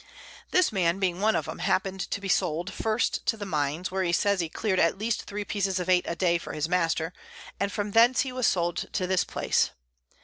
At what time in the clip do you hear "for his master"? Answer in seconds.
6.39-7.13